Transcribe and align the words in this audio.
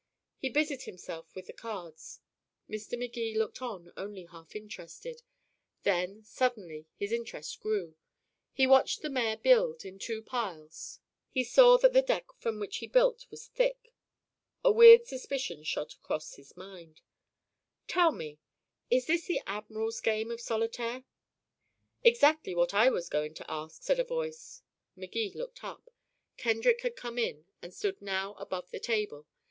He 0.39 0.49
busied 0.49 0.81
himself 0.85 1.35
with 1.35 1.45
the 1.45 1.53
cards. 1.53 2.21
Mr. 2.67 2.97
Magee 2.97 3.37
looked 3.37 3.61
on, 3.61 3.93
only 3.95 4.23
half 4.25 4.55
interested. 4.55 5.21
Then, 5.83 6.23
suddenly, 6.23 6.87
his 6.95 7.11
interest 7.11 7.59
grew. 7.59 7.95
He 8.51 8.65
watched 8.65 9.03
the 9.03 9.11
mayor 9.11 9.37
build, 9.37 9.85
in 9.85 9.99
two 9.99 10.23
piles; 10.23 10.99
he 11.29 11.43
saw 11.43 11.77
that 11.77 11.93
the 11.93 12.01
deck 12.01 12.25
from 12.39 12.59
which 12.59 12.77
he 12.77 12.87
built 12.87 13.27
was 13.29 13.45
thick. 13.45 13.93
A 14.65 14.71
weird 14.71 15.05
suspicion 15.05 15.63
shot 15.63 15.93
across 15.93 16.33
his 16.33 16.57
mind. 16.57 17.01
"Tell 17.87 18.11
me," 18.11 18.39
he 18.87 18.95
asked, 18.97 19.03
"is 19.03 19.05
this 19.05 19.25
the 19.27 19.43
admiral's 19.45 20.01
game 20.01 20.31
of 20.31 20.41
solitaire?" 20.41 21.03
"Exactly 22.03 22.55
what 22.55 22.73
I 22.73 22.89
was 22.89 23.07
going 23.07 23.35
to 23.35 23.45
ask," 23.51 23.83
said 23.83 23.99
a 23.99 24.03
voice. 24.03 24.63
Magee 24.95 25.31
looked 25.35 25.63
up. 25.63 25.91
Kendrick 26.37 26.81
had 26.81 26.95
come 26.95 27.19
in, 27.19 27.45
and 27.61 27.71
stood 27.71 28.01
now 28.01 28.33
above 28.39 28.71
the 28.71 28.79
table. 28.79 29.27